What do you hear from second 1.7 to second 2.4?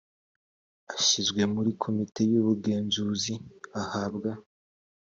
komite y